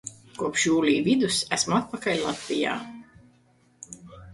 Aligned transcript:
Kopš 0.37 0.63
jūlija 0.67 1.03
vidus 1.09 1.39
esmu 1.59 1.77
atpakaļ 1.83 2.27
Latvijā. 2.27 2.77